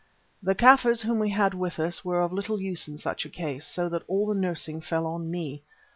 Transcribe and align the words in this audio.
The 0.41 0.55
Kaffirs 0.55 1.03
whom 1.03 1.19
we 1.19 1.29
had 1.29 1.53
with 1.53 1.77
us 1.79 2.03
were 2.03 2.23
of 2.23 2.33
little 2.33 2.59
use 2.59 2.87
in 2.87 2.97
such 2.97 3.23
a 3.23 3.29
case, 3.29 3.67
so 3.67 3.87
that 3.89 4.01
all 4.07 4.25
the 4.25 4.33
nursing 4.33 4.81
fell 4.81 5.05
on 5.05 5.29
me. 5.29 5.61